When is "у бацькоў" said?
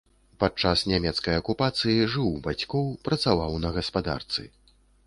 2.33-2.91